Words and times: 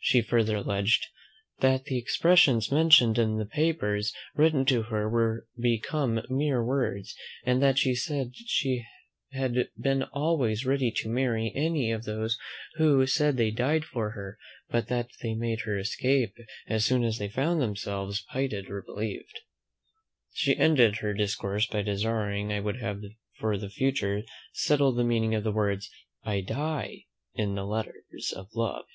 She 0.00 0.22
further 0.22 0.56
alleged, 0.56 1.06
"That 1.60 1.84
the 1.84 1.98
expressions 1.98 2.72
mentioned 2.72 3.18
in 3.18 3.36
the 3.36 3.44
papers 3.44 4.14
written 4.34 4.64
to 4.64 4.84
her 4.84 5.06
were 5.06 5.46
become 5.60 6.22
mere 6.30 6.64
words, 6.64 7.14
and 7.44 7.60
that 7.62 7.78
she 7.78 8.74
had 9.32 9.68
been 9.78 10.04
always 10.04 10.64
ready 10.64 10.90
to 10.92 11.10
marry 11.10 11.52
any 11.54 11.92
of 11.92 12.04
those 12.04 12.38
who 12.76 13.06
said 13.06 13.36
they 13.36 13.50
died 13.50 13.84
for 13.84 14.12
her; 14.12 14.38
but 14.70 14.86
that 14.88 15.10
they 15.22 15.34
made 15.34 15.60
their 15.66 15.76
escape, 15.76 16.32
as 16.66 16.86
soon 16.86 17.04
as 17.04 17.18
they 17.18 17.28
found 17.28 17.60
themselves 17.60 18.24
pitied 18.32 18.70
or 18.70 18.80
believed." 18.80 19.40
She 20.32 20.56
ended 20.56 20.98
her 20.98 21.12
discourse 21.12 21.66
by 21.66 21.82
desiring 21.82 22.50
I 22.50 22.60
would 22.60 22.80
for 23.38 23.58
the 23.58 23.68
future 23.68 24.22
settle 24.54 24.92
the 24.94 25.04
meaning 25.04 25.34
of 25.34 25.44
the 25.44 25.52
words 25.52 25.90
"I 26.22 26.40
die," 26.40 27.04
in 27.34 27.54
letters 27.56 28.32
of 28.34 28.48
love. 28.54 28.86